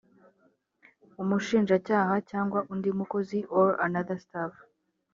[1.21, 4.53] umushinjacyaha cyangwa undi mukozi or another staff